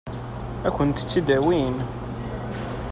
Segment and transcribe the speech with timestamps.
[0.67, 1.75] Ad kent-tt-id-awin?